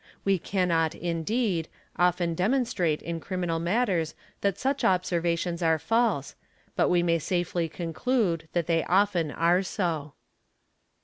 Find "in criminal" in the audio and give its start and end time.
3.03-3.59